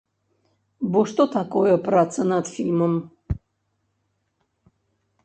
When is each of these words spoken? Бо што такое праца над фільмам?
Бо 0.93 0.99
што 1.11 1.23
такое 1.35 1.75
праца 1.87 2.25
над 2.31 2.45
фільмам? 2.55 2.93